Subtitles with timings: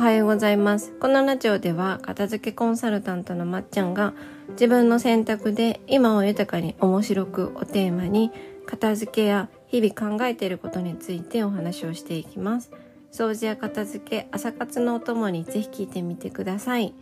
[0.00, 0.92] はようございます。
[0.98, 4.14] このラジオでは片付けコンサルタントのまっちゃんが
[4.52, 8.32] 自分の選択で今を豊かに面白くをテーマに
[8.64, 12.70] 片付けや日々考えていることについてお話をしていきます。
[13.12, 16.94] 掃除や片付け、朝活のお供にぜひ聞いてみてください。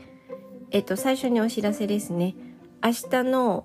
[0.72, 2.34] えっと、最初にお知らせですね。
[2.82, 3.64] 明日の、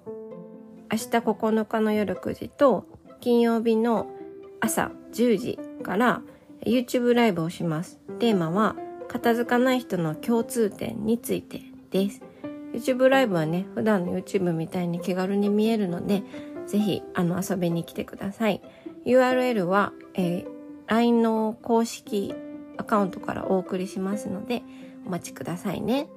[0.92, 2.86] 明日9日の夜9時と
[3.20, 4.12] 金曜日の
[4.60, 6.22] 朝10時から
[6.64, 8.00] YouTube ライブをします。
[8.20, 8.76] テーマは
[9.14, 12.22] 片付かない人の共通点についてです。
[12.74, 16.24] YouTube ライブはね、普段の YouTube みたいに気軽に見えるので、
[16.66, 18.62] ぜひあの遊びに来てください。
[19.06, 20.54] URL は、えー
[20.88, 22.36] LINE の公式
[22.78, 24.64] アカウントからお送りしますので、
[25.06, 26.08] お待ちくださいね。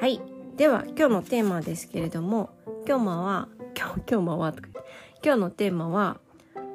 [0.00, 0.20] はい。
[0.56, 2.50] では、今日のテーマですけれども、
[2.86, 4.92] 今日もは、今日、今日もはとか言って
[5.24, 6.20] 今日のテーマは、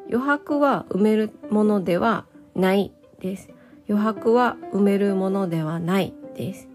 [0.09, 3.49] 余白は埋めるものではないです。
[3.89, 6.67] 余白は埋めるものではないです。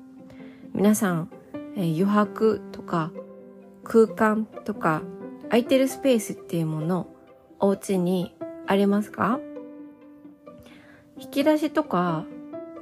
[0.74, 1.30] 皆さん、
[1.76, 3.10] え余白とか
[3.84, 5.02] 空間とか
[5.44, 7.08] 空いてるスペースっていうもの、
[7.60, 8.34] お家に
[8.66, 9.40] ありますか？
[11.18, 12.24] 引き出しとか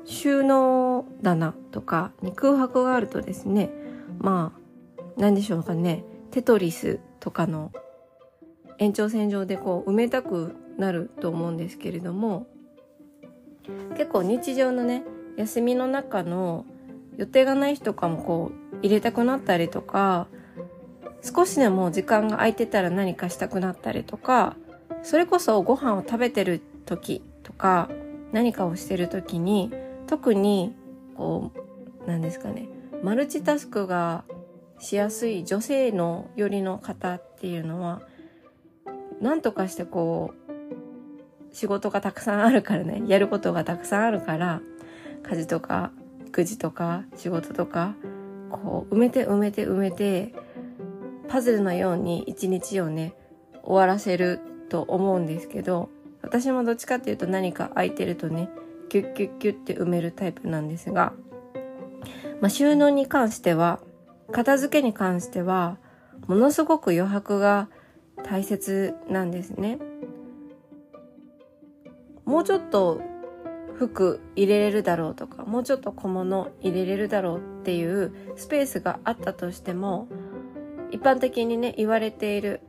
[0.05, 3.71] 収納棚とかに空白があるとですね、
[4.19, 7.73] まあ、何でしょうかね、テトリスとかの
[8.79, 12.47] 延長線上でこう埋めたくなると思うんですけれども、
[13.97, 15.05] 結構日常のね、
[15.37, 16.65] 休みの中の
[17.17, 20.27] 予定がない日とかもこう入れたくなったりとか、
[21.23, 24.57] 少しでも時間が空いてたら何かしたくなったりとか、
[25.03, 27.89] それこそご飯を食べてる時とか、
[28.33, 29.73] 何かをしてる時に、
[30.07, 30.75] 特に、
[31.17, 31.53] こ
[32.05, 32.69] う、なんですかね、
[33.03, 34.25] マルチタスクが
[34.79, 38.03] しやすい女性の寄りの方っていうのは、
[39.21, 40.40] なんとかしてこう、
[41.53, 44.61] 仕事がたくさんあるからね、やることがたくさんあるから、
[45.23, 45.93] 家事とか、
[46.27, 47.95] 育児とか、仕事とか、
[48.51, 50.35] こう、埋めて埋めて埋めて、
[51.29, 53.15] パズルのように一日をね、
[53.63, 55.89] 終わらせると思うんですけど、
[56.23, 58.49] 私もどっちかっていうと何か空いてるとね、
[58.89, 61.13] キュッキュッキュッって埋めるタイプなんですが、
[62.41, 63.81] まあ、収納に関しては、
[64.33, 65.79] 片付けに関しては、
[66.27, 67.69] ものすごく余白が
[68.25, 69.79] 大切なんですね。
[72.31, 73.01] もうちょっと
[73.75, 80.07] 服入れれるだろうとか、もうちょっと小物入れれるだろうっていうスペースがあったとしても、
[80.93, 82.61] 一般的にね、言われている、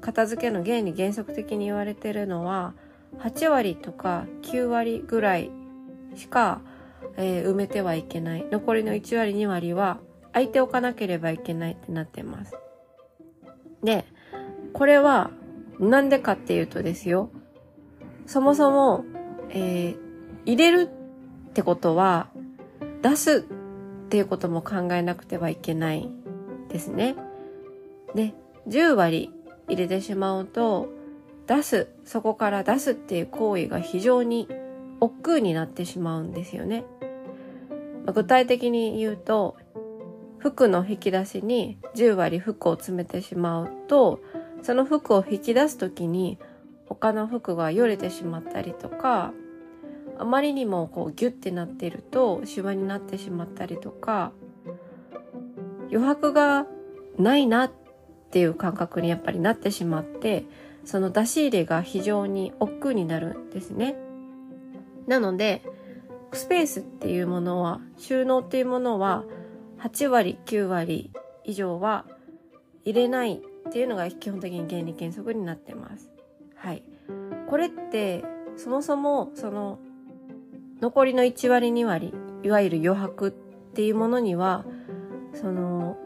[0.00, 2.74] 片付けの原理原則的に言われてるのは、
[3.20, 5.52] 8割とか9割ぐらい
[6.16, 6.60] しか、
[7.16, 8.46] えー埋めてはいけない。
[8.50, 10.00] 残りの1割2割は
[10.32, 12.58] 空いておかなければいけないってなってます。
[13.84, 14.06] で、
[14.72, 15.30] これは
[15.78, 17.30] なんでかっていうとですよ。
[18.26, 19.04] そもそも、
[19.50, 20.04] えー
[20.46, 20.90] 入れる
[21.50, 22.28] ってことは
[23.02, 26.10] 出すっていうことも考えなくてはいけない
[26.68, 27.16] ですね。
[28.14, 28.34] で、
[28.68, 29.30] 10割
[29.68, 30.88] 入れてしまうと、
[31.46, 34.48] 出す、そこから出すっていう行為が非常に
[35.00, 36.84] 億劫になってしまうんですよね。
[38.04, 39.56] まあ具体的に言うと、
[40.38, 44.20] 服の引き出しに10割服を詰めてしまうと、
[44.62, 46.38] その服を引き出すときに
[46.86, 49.32] 他の服がよれてしまったりとか、
[50.18, 54.32] あまりにもこうギュッてなっているとシワになってしまったりとか、
[55.90, 56.66] 余白が
[57.18, 57.72] ないなっ
[58.30, 60.44] ていう感覚にやっぱりなってしまって、
[60.84, 63.96] その出し入れが非常に億劫になるんですね。
[65.06, 65.62] なので、
[66.32, 69.24] スペースっていうものは、収納っていうものは、
[69.78, 71.10] 8割、9割
[71.44, 72.06] 以上は
[72.84, 73.34] 入れない
[73.68, 76.13] っていうのが基本的に原理原則になってます。
[76.64, 76.82] はい。
[77.46, 78.24] これって、
[78.56, 79.78] そもそも、その、
[80.80, 83.30] 残りの1割2割、いわゆる余白っ
[83.74, 84.64] ていうものには、
[85.34, 85.98] その、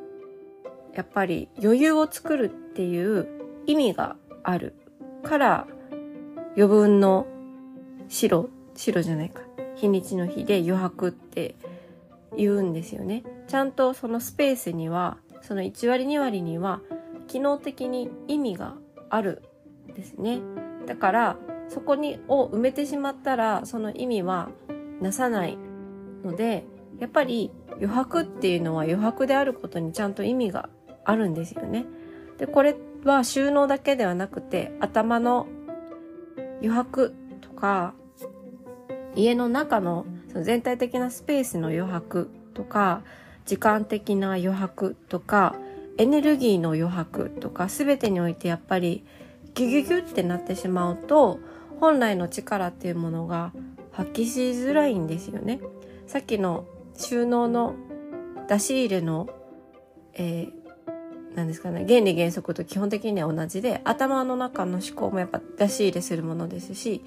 [0.95, 3.29] やっぱり余裕を作るっていう
[3.67, 4.75] 意味がある
[5.23, 5.69] から、
[6.57, 7.29] 余分の
[8.09, 9.43] 白、白じゃないか、
[9.77, 11.55] 日にちの日で余白って
[12.37, 13.23] 言うんですよね。
[13.47, 16.81] ちゃんとそのスペースには、その1割2割には、
[17.29, 18.75] 機能的に意味が
[19.09, 19.43] ある
[19.99, 20.41] ですね。
[20.87, 21.37] だから、
[21.69, 24.49] そこに、を埋めてしまったら、その意味は
[25.01, 25.59] なさない
[26.25, 26.65] ので、
[27.01, 30.69] やっぱり余白っていうのは余白であることにちゃんと意味が
[31.05, 31.85] あるんですよね。
[32.39, 35.49] で、これは収納だけではなくて、頭の
[36.61, 37.95] 余白とか、
[39.17, 43.03] 家の中のその全体的なスペースの余白とか、
[43.47, 45.57] 時間的な余白とか、
[45.99, 49.05] エネルギーの余白とか、すべてにおいてやっぱり
[49.55, 51.41] ギュギュギュってなってしまうと、
[51.81, 53.53] 本来の力っていうものが
[53.93, 55.61] 発揮しづらいんですよね。
[56.07, 56.67] さっきの
[56.97, 57.75] 収納の
[58.49, 59.29] 出し入れの、
[60.15, 67.05] えー、なんですかね、原理原則と基本的には同じで、頭の中の思考もやっぱ出し入れするものですし、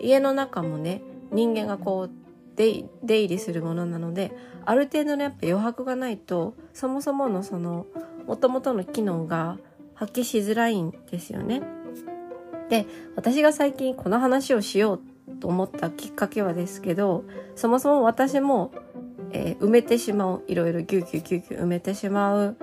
[0.00, 2.10] 家の中もね、人間がこう、
[2.56, 4.32] 出入りするものなので、
[4.66, 7.86] ある程度のやっぱ余白がないと、そもそものその、
[8.26, 9.56] 元々の機能が
[9.94, 11.62] 発揮しづらいんですよね。
[12.70, 12.86] で、
[13.16, 15.00] 私が最近この話をしよう
[15.40, 17.24] と思ったきっかけはですけど、
[17.56, 18.72] そもそも私も、
[19.32, 22.56] えー、埋めてしまう、いろいろギュギュギュギュ埋めてしまう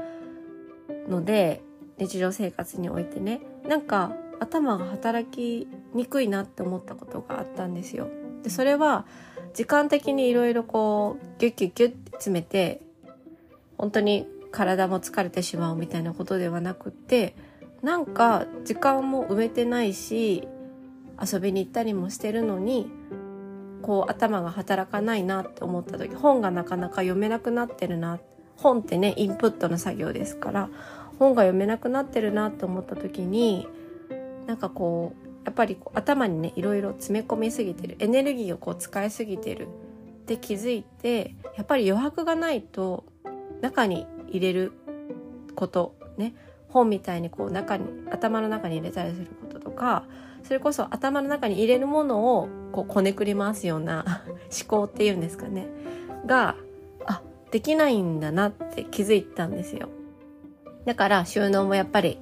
[1.09, 1.61] ので、
[1.99, 8.07] 日常生活においてね、なんか頭が働きにくいなって思ったことがあったんですよ。
[8.43, 9.05] で、それは
[9.53, 12.81] 時間的にいろいろこう、ギュッギュッギュッって詰めて、
[13.77, 17.35] 本当に体も疲れてしまうみたいなことではなくって、
[17.81, 20.47] なんか時間も埋めてないし、
[21.21, 22.89] 遊びに行ったりもしてるのに、
[23.81, 28.19] こう頭が働かないなって思った時、本がなかなか読めなくなってるな。
[28.57, 30.69] 本ってね、インプットの作業ですから、
[31.19, 33.67] 本が読めなくなってるなって思った時に、
[34.47, 37.95] なんかこう、やっぱり頭にね、いろいろ詰め込みすぎてる。
[37.99, 39.69] エネルギーをこう使いすぎてるっ
[40.25, 43.05] て気づいて、やっぱり余白がないと
[43.61, 44.73] 中に入れる
[45.55, 46.33] こと、ね、
[46.69, 50.03] 本みたいにこう中に、頭の中に入れたりすることとか、
[50.43, 55.67] それこそ頭の中に入れるものをこうこねくり回すような 思考っていうんですかね。
[56.25, 56.55] が、
[57.05, 57.21] あ、
[57.51, 59.89] できないんだなって気づいたんですよ。
[60.85, 62.17] だから収納もやっぱり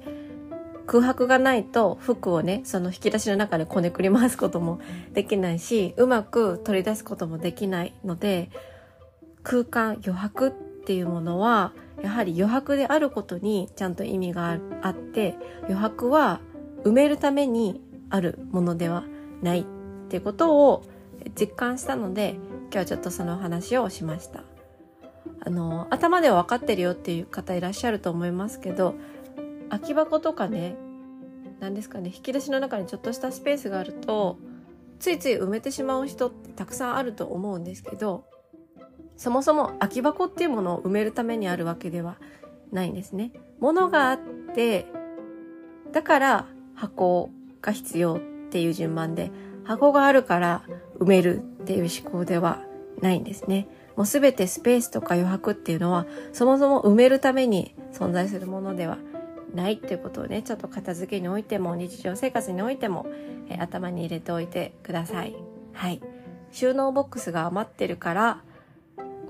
[0.86, 4.80] 空白がないと服をね、その引き出しの中でこねくり回すことも
[5.12, 8.50] できないし、うまく取り出すこともできないので、
[9.42, 10.52] 空間、余白っ
[10.86, 16.40] ていうものは、やはり余白であることにちゃんと意味があって、余白は
[16.84, 19.04] 埋めるためにあるものでは
[19.42, 19.64] ないっ
[20.08, 20.84] ていうことを
[21.38, 22.38] 実感したので、
[22.70, 24.44] 今日はちょっとその話をしました。
[25.40, 28.94] あの、頭では分かってるよっていう方いらっしゃると思いますけど、
[29.68, 30.76] 空き箱とかね、
[31.58, 34.38] 何ですかね、引き出しの中にちょっとしたスペースがあると、
[34.98, 38.24] ついつい埋めてしまう人ってたくさんあると思うんですけど、
[39.16, 42.16] そもそも空き箱っていうものを埋めるためにあるわけでは
[42.72, 43.32] ないんですね。
[43.60, 44.18] 物があっ
[44.54, 44.86] て、
[45.92, 47.30] だから箱
[47.62, 49.30] が必要っていう順番で、
[49.64, 50.62] 箱があるから
[50.98, 52.62] 埋めるっていう思考では
[53.00, 53.68] ないんですね。
[53.96, 58.98] もうすべてスペースとか余白っていうのは、そもそも埋めるために存在するものでは
[59.54, 63.06] ないっていうことをね、ちょっと片付けにおいても、日常生活においても、
[63.48, 65.34] え、頭に入れておいてください。
[65.72, 66.00] はい。
[66.50, 68.42] 収納ボックスが余ってるから、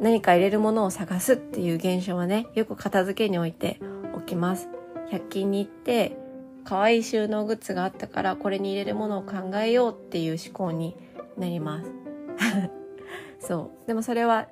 [0.00, 3.80] 何か入れるものを探すっていう現象はね、よく片付けにおいて
[4.14, 4.68] おきます。
[5.10, 6.16] 100均に行って、
[6.64, 10.96] 可愛い収納グッズがあったから、これに入れるものを考えようっていう思考に
[11.38, 11.90] なります。
[13.46, 13.86] そう。
[13.86, 14.48] でもそれは、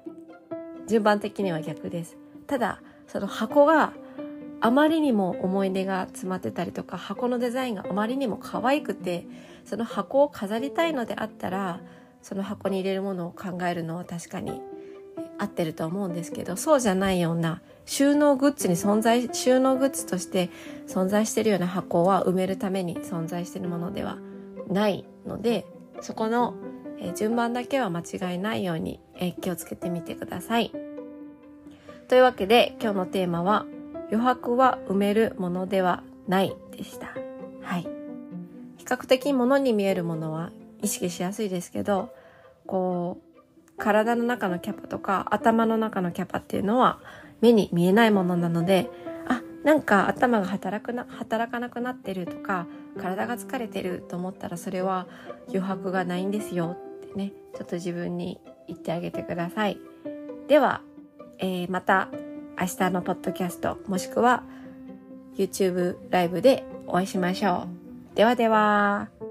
[0.86, 2.16] 順番的には逆です。
[2.46, 3.92] ただ、その箱が
[4.60, 9.26] あまりにも思い出が詰まってたりとか、箱のデザインがあまりにも可愛くて、
[9.64, 11.80] その箱を飾りたいのであったら、
[12.22, 14.62] その箱に入れるものを考えるのは確かに
[15.44, 20.50] 合ってると思うんですけど、そうじゃないような収納グッズに存在、収納グッズとして
[20.88, 24.18] 存在しているような箱は埋めるために存在しているものでは
[24.68, 25.66] ないので、
[26.00, 26.54] そこの、
[27.16, 29.00] 順番だけは間違いないように、
[29.40, 30.72] 気をつけてみてください。
[32.08, 33.66] というわけで今日のテーマは
[34.10, 37.14] 余白は埋めるものではないでした。
[37.62, 37.82] はい。
[38.76, 42.14] 比較的物に見えるものは意識しやすいですけど、
[42.66, 43.33] こう、
[43.78, 47.00] 体の中のキャパとか頭の中のキャパっていうのは
[47.40, 48.90] 目に見えないものなので、
[49.28, 52.66] あ、なんか頭が働くな、働かなくなってるとか、
[52.98, 55.06] 体が疲れてると思ったらそれは
[55.48, 59.78] 余白がないんですよってね、ちょっと自分に言ってあげてください。
[60.48, 60.82] では、
[61.38, 62.08] えー、また
[62.60, 64.44] 明日のポッドキャストもしくは
[65.36, 67.66] YouTube ライブでお会いしましょ
[68.12, 68.16] う。
[68.16, 69.23] ではでは。